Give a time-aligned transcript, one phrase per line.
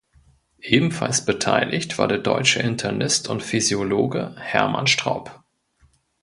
[0.63, 5.43] Ebenfalls beteiligt war der deutsche Internist und Physiologe Hermann Straub.